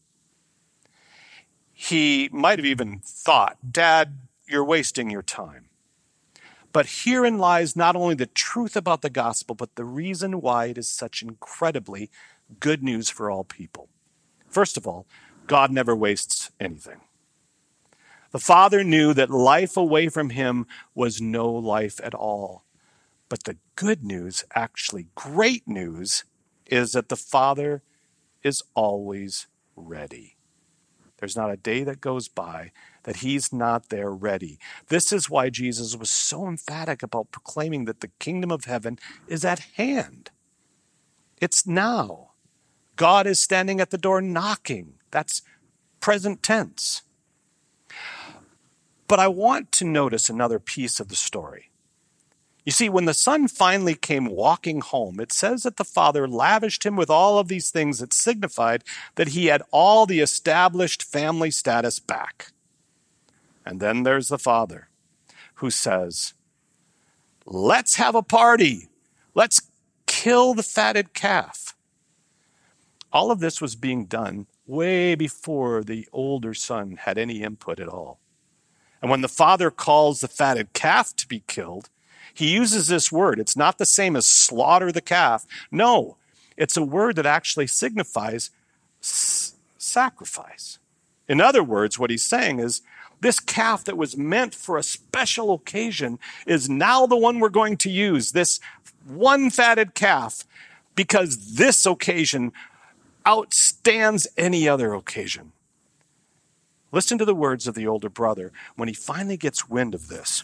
He 1.72 2.30
might 2.32 2.60
have 2.60 2.66
even 2.66 3.00
thought, 3.04 3.58
Dad, 3.72 4.18
you're 4.48 4.66
wasting 4.66 5.10
your 5.10 5.22
time. 5.22 5.66
But 6.72 6.88
herein 7.04 7.38
lies 7.38 7.76
not 7.76 7.96
only 7.96 8.16
the 8.16 8.26
truth 8.26 8.76
about 8.76 9.02
the 9.02 9.10
gospel, 9.10 9.56
but 9.56 9.76
the 9.76 9.86
reason 9.86 10.42
why 10.42 10.66
it 10.66 10.78
is 10.78 10.90
such 10.90 11.22
incredibly 11.22 12.10
good 12.60 12.84
news 12.84 13.10
for 13.10 13.32
all 13.32 13.44
people. 13.44 13.88
First 14.50 14.76
of 14.76 14.86
all, 14.86 15.06
God 15.48 15.72
never 15.72 15.96
wastes 15.96 16.52
anything. 16.60 17.02
The 18.32 18.40
Father 18.40 18.84
knew 18.84 19.14
that 19.14 19.30
life 19.30 19.78
away 19.78 20.10
from 20.10 20.32
him 20.32 20.68
was 20.94 21.22
no 21.22 21.50
life 21.50 22.02
at 22.04 22.14
all. 22.14 22.66
But 23.30 23.46
the 23.46 23.58
good 23.76 24.04
news, 24.04 24.44
actually 24.54 25.08
great 25.16 25.68
news, 25.68 26.24
is 26.66 26.94
that 26.94 27.10
the 27.10 27.16
Father 27.16 27.84
is 28.44 28.64
always 28.74 29.48
ready. 29.76 30.38
There's 31.18 31.36
not 31.36 31.52
a 31.52 31.58
day 31.58 31.84
that 31.84 32.02
goes 32.02 32.28
by 32.28 32.72
that 33.04 33.18
he's 33.18 33.54
not 33.54 33.90
there 33.90 34.12
ready. 34.12 34.60
This 34.88 35.12
is 35.12 35.30
why 35.30 35.50
Jesus 35.50 35.96
was 35.96 36.12
so 36.12 36.48
emphatic 36.48 37.02
about 37.02 37.32
proclaiming 37.32 37.86
that 37.86 38.02
the 38.02 38.12
kingdom 38.20 38.52
of 38.52 38.66
heaven 38.66 39.00
is 39.28 39.46
at 39.46 39.60
hand. 39.76 40.32
It's 41.40 41.66
now. 41.66 42.32
God 42.96 43.28
is 43.28 43.40
standing 43.40 43.80
at 43.80 43.92
the 43.92 43.98
door 43.98 44.22
knocking. 44.22 44.96
That's 45.12 45.42
present 46.00 46.44
tense. 46.44 47.04
But 49.08 49.20
I 49.20 49.28
want 49.28 49.72
to 49.74 49.86
notice 49.86 50.30
another 50.30 50.60
piece 50.60 51.00
of 51.00 51.10
the 51.10 51.16
story. 51.16 51.72
You 52.66 52.72
see, 52.72 52.90
when 52.90 53.06
the 53.06 53.14
son 53.14 53.48
finally 53.48 53.94
came 53.94 54.26
walking 54.26 54.82
home, 54.82 55.20
it 55.20 55.32
says 55.32 55.64
that 55.64 55.78
the 55.78 55.84
father 55.84 56.28
lavished 56.28 56.84
him 56.84 56.96
with 56.96 57.12
all 57.12 57.38
of 57.38 57.48
these 57.48 57.70
things 57.70 58.00
that 58.00 58.12
signified 58.12 58.84
that 59.16 59.30
he 59.30 59.46
had 59.46 59.62
all 59.72 60.08
the 60.08 60.20
established 60.20 61.04
family 61.04 61.52
status 61.52 62.00
back. 62.00 62.52
And 63.64 63.80
then 63.80 64.02
there's 64.02 64.30
the 64.30 64.40
father 64.40 64.90
who 65.56 65.70
says, 65.70 66.34
Let's 67.46 67.96
have 67.96 68.16
a 68.16 68.24
party. 68.24 68.90
Let's 69.36 69.62
kill 70.08 70.56
the 70.56 70.64
fatted 70.64 71.14
calf. 71.14 71.76
All 73.14 73.30
of 73.30 73.40
this 73.40 73.62
was 73.62 73.76
being 73.76 74.06
done 74.06 74.48
way 74.66 75.14
before 75.14 75.84
the 75.84 76.08
older 76.12 76.56
son 76.56 76.98
had 77.00 77.20
any 77.20 77.44
input 77.44 77.80
at 77.80 77.88
all. 77.88 78.20
And 79.02 79.12
when 79.12 79.22
the 79.22 79.30
father 79.30 79.70
calls 79.70 80.22
the 80.22 80.28
fatted 80.28 80.74
calf 80.74 81.16
to 81.18 81.28
be 81.28 81.44
killed, 81.48 81.90
he 82.36 82.54
uses 82.54 82.88
this 82.88 83.12
word. 83.12 83.40
It's 83.40 83.56
not 83.56 83.78
the 83.78 83.86
same 83.86 84.16
as 84.16 84.28
slaughter 84.28 84.92
the 84.92 85.02
calf. 85.02 85.46
No, 85.72 86.18
it's 86.58 86.78
a 86.78 86.84
word 86.84 87.16
that 87.16 87.26
actually 87.26 87.68
signifies 87.68 88.52
sacrifice. 89.02 90.78
In 91.28 91.42
other 91.42 91.64
words, 91.64 91.98
what 91.98 92.10
he's 92.10 92.26
saying 92.26 92.60
is 92.60 92.82
this 93.22 93.40
calf 93.40 93.86
that 93.86 93.98
was 93.98 94.18
meant 94.18 94.54
for 94.54 94.78
a 94.78 94.84
special 94.84 95.54
occasion 95.54 96.20
is 96.46 96.70
now 96.70 97.06
the 97.06 97.16
one 97.16 97.40
we're 97.40 97.50
going 97.50 97.78
to 97.78 97.90
use, 97.90 98.34
this 98.34 98.60
one 99.06 99.50
fatted 99.50 99.94
calf, 99.94 100.44
because 100.96 101.56
this 101.56 101.86
occasion 101.86 102.52
outstands 103.26 104.28
any 104.38 104.68
other 104.68 104.94
occasion. 104.94 105.54
Listen 106.92 107.18
to 107.18 107.26
the 107.26 107.36
words 107.36 107.68
of 107.68 107.76
the 107.76 107.88
older 107.88 108.10
brother 108.10 108.52
when 108.76 108.88
he 108.88 108.94
finally 108.94 109.38
gets 109.38 109.70
wind 109.70 109.96
of 109.96 110.08
this. 110.08 110.44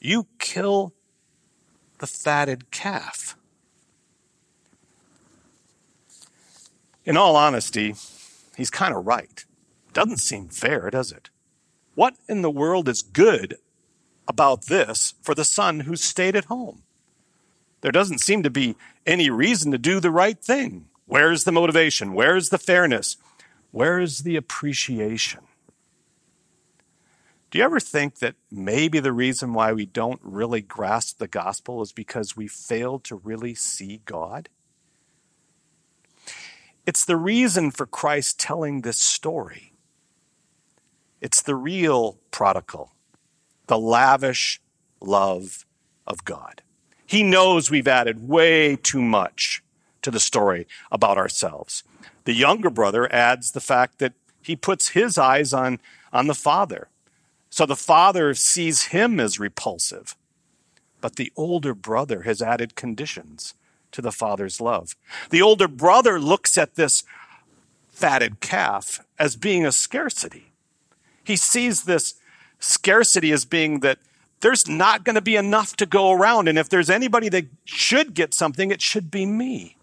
you 0.00 0.26
kill 0.38 0.92
the 1.98 2.06
fatted 2.06 2.70
calf. 2.70 3.36
In 7.04 7.16
all 7.16 7.36
honesty, 7.36 7.94
he's 8.56 8.70
kind 8.70 8.94
of 8.94 9.06
right. 9.06 9.44
Doesn't 9.92 10.18
seem 10.18 10.48
fair, 10.48 10.90
does 10.90 11.12
it? 11.12 11.30
What 11.94 12.16
in 12.28 12.42
the 12.42 12.50
world 12.50 12.88
is 12.88 13.00
good 13.00 13.56
about 14.28 14.66
this 14.66 15.14
for 15.22 15.34
the 15.34 15.44
son 15.44 15.80
who 15.80 15.96
stayed 15.96 16.36
at 16.36 16.46
home? 16.46 16.82
There 17.80 17.92
doesn't 17.92 18.20
seem 18.20 18.42
to 18.42 18.50
be 18.50 18.76
any 19.06 19.30
reason 19.30 19.70
to 19.70 19.78
do 19.78 20.00
the 20.00 20.10
right 20.10 20.38
thing. 20.38 20.88
Where's 21.06 21.44
the 21.44 21.52
motivation? 21.52 22.14
Where's 22.14 22.48
the 22.48 22.58
fairness? 22.58 23.16
Where's 23.70 24.20
the 24.20 24.36
appreciation? 24.36 25.45
Do 27.56 27.60
you 27.60 27.64
ever 27.64 27.80
think 27.80 28.18
that 28.18 28.34
maybe 28.50 29.00
the 29.00 29.14
reason 29.14 29.54
why 29.54 29.72
we 29.72 29.86
don't 29.86 30.20
really 30.22 30.60
grasp 30.60 31.16
the 31.16 31.26
gospel 31.26 31.80
is 31.80 31.90
because 31.90 32.36
we 32.36 32.48
fail 32.48 32.98
to 32.98 33.16
really 33.16 33.54
see 33.54 34.02
God? 34.04 34.50
It's 36.84 37.06
the 37.06 37.16
reason 37.16 37.70
for 37.70 37.86
Christ 37.86 38.38
telling 38.38 38.82
this 38.82 38.98
story. 38.98 39.72
It's 41.22 41.40
the 41.40 41.54
real 41.54 42.18
prodigal, 42.30 42.92
the 43.68 43.78
lavish 43.78 44.60
love 45.00 45.64
of 46.06 46.26
God. 46.26 46.60
He 47.06 47.22
knows 47.22 47.70
we've 47.70 47.88
added 47.88 48.28
way 48.28 48.76
too 48.76 49.00
much 49.00 49.62
to 50.02 50.10
the 50.10 50.20
story 50.20 50.66
about 50.92 51.16
ourselves. 51.16 51.84
The 52.24 52.34
younger 52.34 52.68
brother 52.68 53.10
adds 53.10 53.52
the 53.52 53.60
fact 53.60 53.98
that 54.00 54.12
he 54.42 54.56
puts 54.56 54.90
his 54.90 55.16
eyes 55.16 55.54
on, 55.54 55.80
on 56.12 56.26
the 56.26 56.34
father 56.34 56.90
so 57.56 57.64
the 57.64 57.74
father 57.74 58.34
sees 58.34 58.88
him 58.88 59.18
as 59.18 59.40
repulsive. 59.40 60.14
But 61.00 61.16
the 61.16 61.32
older 61.36 61.72
brother 61.72 62.20
has 62.24 62.42
added 62.42 62.74
conditions 62.74 63.54
to 63.92 64.02
the 64.02 64.12
father's 64.12 64.60
love. 64.60 64.94
The 65.30 65.40
older 65.40 65.66
brother 65.66 66.20
looks 66.20 66.58
at 66.58 66.74
this 66.74 67.02
fatted 67.88 68.40
calf 68.40 69.00
as 69.18 69.36
being 69.36 69.64
a 69.64 69.72
scarcity. 69.72 70.52
He 71.24 71.36
sees 71.36 71.84
this 71.84 72.16
scarcity 72.58 73.32
as 73.32 73.46
being 73.46 73.80
that 73.80 74.00
there's 74.40 74.68
not 74.68 75.02
going 75.02 75.14
to 75.14 75.22
be 75.22 75.36
enough 75.36 75.76
to 75.76 75.86
go 75.86 76.12
around. 76.12 76.48
And 76.48 76.58
if 76.58 76.68
there's 76.68 76.90
anybody 76.90 77.30
that 77.30 77.46
should 77.64 78.12
get 78.12 78.34
something, 78.34 78.70
it 78.70 78.82
should 78.82 79.10
be 79.10 79.24
me. 79.24 79.78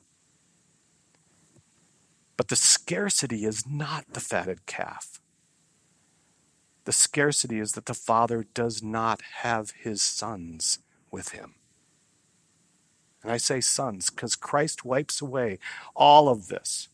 But 2.38 2.50
the 2.50 2.56
scarcity 2.56 3.46
is 3.46 3.65
not 3.65 4.06
the 4.13 4.20
fatted 4.20 4.68
calf. 4.68 5.23
The 6.86 6.92
scarcity 6.92 7.60
is 7.60 7.74
that 7.74 7.86
the 7.86 7.94
father 7.94 8.46
does 8.54 8.84
not 8.84 9.22
have 9.42 9.72
his 9.72 10.02
sons 10.02 10.80
with 11.12 11.30
him. 11.30 11.56
And 13.22 13.32
I 13.32 13.38
say 13.38 13.62
sons 13.62 14.10
because 14.10 14.36
Christ 14.36 14.84
wipes 14.84 15.22
away 15.22 15.60
all 15.96 16.28
of 16.28 16.48
this. 16.48 16.90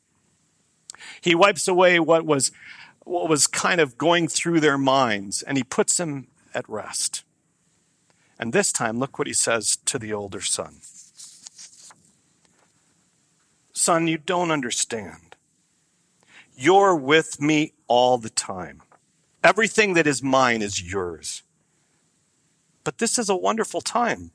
He 1.22 1.34
wipes 1.34 1.68
away 1.68 2.00
what 2.00 2.26
was, 2.26 2.52
what 3.04 3.30
was 3.30 3.48
kind 3.48 3.82
of 3.82 3.98
going 3.98 4.28
through 4.28 4.60
their 4.60 4.78
minds 4.78 5.42
and 5.42 5.58
he 5.58 5.64
puts 5.64 5.98
them 5.98 6.28
at 6.54 6.70
rest. 6.70 7.24
And 8.38 8.54
this 8.54 8.72
time, 8.72 9.00
look 9.00 9.18
what 9.18 9.28
he 9.28 9.34
says 9.34 9.78
to 9.86 10.00
the 10.00 10.14
older 10.14 10.42
son 10.42 10.82
Son, 13.74 14.08
you 14.08 14.18
don't 14.18 14.52
understand. 14.52 15.36
You're 16.56 16.96
with 16.96 17.42
me 17.42 17.72
all 17.88 18.18
the 18.18 18.30
time. 18.30 18.82
Everything 19.44 19.94
that 19.94 20.08
is 20.08 20.22
mine 20.22 20.62
is 20.62 20.92
yours. 20.92 21.44
But 22.84 22.98
this 22.98 23.18
is 23.18 23.30
a 23.30 23.36
wonderful 23.36 23.82
time. 23.82 24.32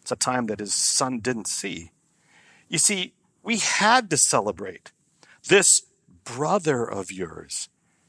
It's 0.00 0.12
a 0.12 0.16
time 0.16 0.46
that 0.46 0.60
his 0.60 0.74
son 0.74 1.18
didn't 1.20 1.48
see. 1.48 1.90
You 2.68 2.78
see, 2.78 3.14
we 3.42 3.58
had 3.58 4.10
to 4.10 4.16
celebrate 4.16 4.92
this 5.48 5.82
brother 6.24 6.84
of 6.84 7.10
yours. 7.10 7.68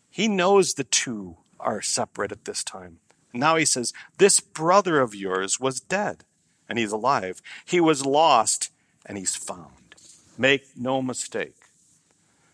He 0.09 0.27
knows 0.27 0.73
the 0.73 0.83
two 0.83 1.37
are 1.59 1.81
separate 1.81 2.31
at 2.31 2.45
this 2.45 2.63
time. 2.63 2.99
Now 3.33 3.55
he 3.55 3.65
says, 3.65 3.91
This 4.17 4.39
brother 4.39 4.99
of 4.99 5.15
yours 5.15 5.59
was 5.59 5.79
dead, 5.79 6.23
and 6.69 6.79
he's 6.79 6.91
alive. 6.91 7.41
He 7.65 7.81
was 7.81 8.05
lost, 8.05 8.69
and 9.05 9.17
he's 9.17 9.35
found. 9.35 9.95
Make 10.37 10.65
no 10.77 11.01
mistake. 11.01 11.55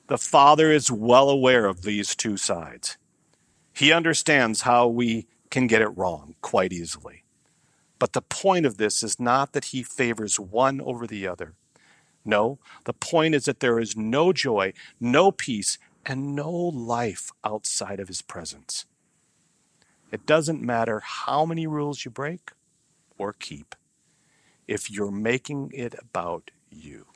The 0.08 0.18
Father 0.18 0.72
is 0.72 0.92
well 0.92 1.30
aware 1.30 1.66
of 1.66 1.84
these 1.84 2.16
two 2.16 2.38
sides. 2.38 2.98
He 3.82 3.92
understands 3.92 4.62
how 4.62 4.88
we 4.88 5.26
can 5.50 5.66
get 5.66 5.82
it 5.82 5.98
wrong 5.98 6.36
quite 6.42 6.72
easily. 6.72 7.24
But 7.98 8.14
the 8.14 8.22
point 8.22 8.68
of 8.68 8.78
this 8.78 9.02
is 9.02 9.20
not 9.20 9.54
that 9.54 9.66
he 9.66 9.82
favors 9.82 10.40
one 10.40 10.80
over 10.80 11.08
the 11.08 11.26
other. 11.28 11.56
No, 12.24 12.60
the 12.84 12.94
point 12.94 13.34
is 13.34 13.46
that 13.46 13.60
there 13.60 13.80
is 13.80 13.98
no 13.98 14.34
joy, 14.34 14.74
no 15.00 15.32
peace, 15.32 15.80
and 16.06 16.36
no 16.36 16.52
life 16.52 17.32
outside 17.44 18.00
of 18.00 18.08
his 18.08 18.22
presence. 18.22 18.86
It 20.12 20.28
doesn't 20.28 20.62
matter 20.62 21.00
how 21.00 21.44
many 21.44 21.66
rules 21.66 22.06
you 22.06 22.12
break 22.12 22.52
or 23.18 23.34
keep 23.34 23.74
if 24.68 24.92
you're 24.92 25.10
making 25.10 25.72
it 25.74 25.96
about 26.00 26.52
you. 26.70 27.08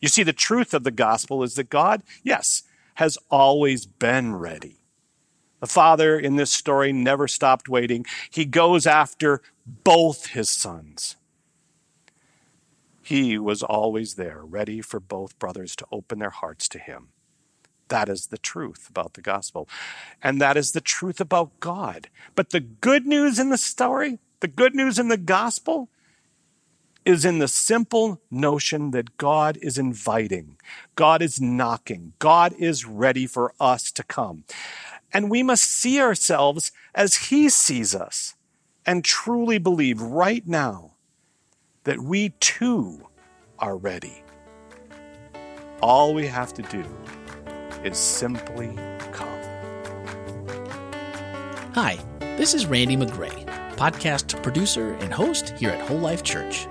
You 0.00 0.06
see, 0.06 0.22
the 0.22 0.32
truth 0.32 0.74
of 0.74 0.84
the 0.84 0.92
gospel 0.92 1.42
is 1.42 1.56
that 1.56 1.70
God, 1.70 2.04
yes, 2.22 2.62
has 2.94 3.18
always 3.32 3.84
been 3.84 4.36
ready. 4.36 4.81
The 5.62 5.68
father 5.68 6.18
in 6.18 6.34
this 6.34 6.52
story 6.52 6.92
never 6.92 7.28
stopped 7.28 7.68
waiting. 7.68 8.04
He 8.28 8.44
goes 8.44 8.84
after 8.84 9.40
both 9.64 10.26
his 10.26 10.50
sons. 10.50 11.14
He 13.00 13.38
was 13.38 13.62
always 13.62 14.14
there, 14.14 14.40
ready 14.42 14.80
for 14.80 14.98
both 14.98 15.38
brothers 15.38 15.76
to 15.76 15.86
open 15.92 16.18
their 16.18 16.30
hearts 16.30 16.68
to 16.70 16.80
him. 16.80 17.10
That 17.86 18.08
is 18.08 18.26
the 18.26 18.38
truth 18.38 18.88
about 18.90 19.14
the 19.14 19.22
gospel. 19.22 19.68
And 20.20 20.40
that 20.40 20.56
is 20.56 20.72
the 20.72 20.80
truth 20.80 21.20
about 21.20 21.60
God. 21.60 22.08
But 22.34 22.50
the 22.50 22.58
good 22.58 23.06
news 23.06 23.38
in 23.38 23.50
the 23.50 23.56
story, 23.56 24.18
the 24.40 24.48
good 24.48 24.74
news 24.74 24.98
in 24.98 25.06
the 25.06 25.16
gospel, 25.16 25.88
is 27.04 27.24
in 27.24 27.38
the 27.38 27.48
simple 27.48 28.20
notion 28.30 28.90
that 28.92 29.16
God 29.16 29.58
is 29.60 29.78
inviting, 29.78 30.56
God 30.94 31.22
is 31.22 31.40
knocking, 31.40 32.14
God 32.18 32.52
is 32.58 32.84
ready 32.84 33.26
for 33.26 33.54
us 33.60 33.90
to 33.92 34.02
come. 34.02 34.44
And 35.12 35.30
we 35.30 35.42
must 35.42 35.64
see 35.64 36.00
ourselves 36.00 36.72
as 36.94 37.14
He 37.14 37.48
sees 37.48 37.94
us 37.94 38.34
and 38.86 39.04
truly 39.04 39.58
believe 39.58 40.00
right 40.00 40.46
now 40.46 40.92
that 41.84 42.00
we 42.00 42.30
too 42.40 43.06
are 43.58 43.76
ready. 43.76 44.22
All 45.82 46.14
we 46.14 46.26
have 46.26 46.54
to 46.54 46.62
do 46.62 46.84
is 47.84 47.98
simply 47.98 48.68
come. 49.12 49.28
Hi, 51.74 51.98
this 52.20 52.54
is 52.54 52.66
Randy 52.66 52.96
McGray, 52.96 53.44
podcast 53.76 54.40
producer 54.42 54.94
and 54.94 55.12
host 55.12 55.50
here 55.58 55.70
at 55.70 55.88
Whole 55.88 55.98
Life 55.98 56.22
Church. 56.22 56.66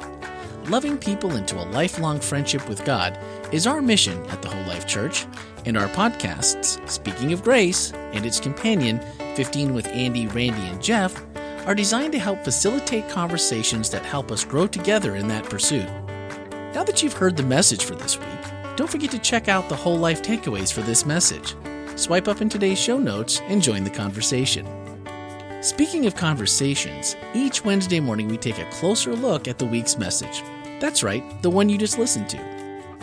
Loving 0.67 0.97
people 0.97 1.35
into 1.35 1.61
a 1.61 1.65
lifelong 1.71 2.19
friendship 2.19 2.67
with 2.69 2.85
God 2.85 3.17
is 3.51 3.67
our 3.67 3.81
mission 3.81 4.23
at 4.27 4.41
the 4.41 4.47
Whole 4.47 4.65
Life 4.67 4.87
Church 4.87 5.25
and 5.65 5.77
our 5.77 5.87
podcasts, 5.89 6.87
Speaking 6.89 7.33
of 7.33 7.43
Grace 7.43 7.93
and 8.13 8.25
its 8.25 8.39
companion, 8.39 8.99
15 9.35 9.73
with 9.73 9.87
Andy, 9.87 10.27
Randy, 10.27 10.61
and 10.67 10.81
Jeff, 10.81 11.21
are 11.65 11.75
designed 11.75 12.11
to 12.13 12.19
help 12.19 12.43
facilitate 12.43 13.07
conversations 13.09 13.89
that 13.89 14.05
help 14.05 14.31
us 14.31 14.43
grow 14.43 14.67
together 14.67 15.15
in 15.15 15.27
that 15.27 15.45
pursuit. 15.45 15.87
Now 16.73 16.83
that 16.83 17.03
you've 17.03 17.13
heard 17.13 17.37
the 17.37 17.43
message 17.43 17.85
for 17.85 17.95
this 17.95 18.17
week, 18.19 18.75
don't 18.75 18.89
forget 18.89 19.11
to 19.11 19.19
check 19.19 19.47
out 19.47 19.69
the 19.69 19.75
whole 19.75 19.97
life 19.97 20.21
takeaways 20.21 20.73
for 20.73 20.81
this 20.81 21.05
message. 21.05 21.55
Swipe 21.95 22.27
up 22.27 22.41
in 22.41 22.49
today's 22.49 22.79
show 22.79 22.97
notes 22.97 23.41
and 23.47 23.61
join 23.61 23.83
the 23.83 23.89
conversation. 23.89 24.65
Speaking 25.61 26.07
of 26.07 26.15
conversations, 26.15 27.15
each 27.35 27.63
Wednesday 27.63 27.99
morning 27.99 28.27
we 28.27 28.37
take 28.37 28.57
a 28.57 28.69
closer 28.71 29.15
look 29.15 29.47
at 29.47 29.59
the 29.59 29.65
week's 29.65 29.97
message. 29.97 30.41
That's 30.79 31.03
right, 31.03 31.23
the 31.43 31.49
one 31.51 31.69
you 31.69 31.77
just 31.77 31.99
listened 31.99 32.29
to. 32.29 32.60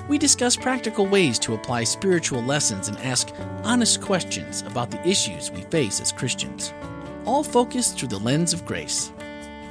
We 0.09 0.16
discuss 0.16 0.57
practical 0.57 1.07
ways 1.07 1.38
to 1.40 1.53
apply 1.53 1.85
spiritual 1.85 2.42
lessons 2.42 2.88
and 2.88 2.97
ask 3.01 3.31
honest 3.62 4.01
questions 4.01 4.62
about 4.62 4.90
the 4.90 5.07
issues 5.07 5.51
we 5.51 5.61
face 5.61 6.01
as 6.01 6.12
Christians, 6.12 6.73
all 7.27 7.44
focused 7.44 7.99
through 7.99 8.09
the 8.09 8.18
lens 8.18 8.55
of 8.55 8.64
grace. 8.64 9.12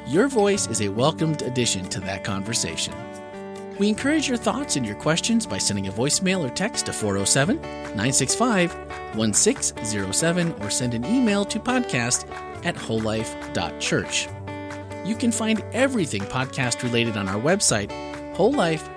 Your 0.06 0.28
voice 0.28 0.68
is 0.68 0.82
a 0.82 0.90
welcomed 0.90 1.42
addition 1.42 1.90
to 1.90 2.00
that 2.02 2.24
conversation. 2.24 2.94
We 3.80 3.90
encourage 3.90 4.28
your 4.28 4.38
thoughts 4.38 4.76
and 4.76 4.86
your 4.86 4.96
questions 4.96 5.48
by 5.48 5.58
sending 5.58 5.88
a 5.88 5.92
voicemail 5.92 6.46
or 6.46 6.54
text 6.54 6.86
to 6.86 6.94
407 6.94 7.60
965 7.62 8.76
1607 9.16 10.54
or 10.62 10.70
send 10.70 10.94
an 10.94 11.04
email 11.06 11.46
to 11.46 11.60
podcast 11.60 12.30
at 12.64 12.76
wholelife.church. 12.76 14.28
You 15.04 15.16
can 15.16 15.32
find 15.32 15.64
everything 15.74 16.22
podcast 16.24 16.84
related 16.84 17.18
on 17.18 17.28
our 17.28 17.42
website, 17.42 17.90
wholelife.church 18.36 18.97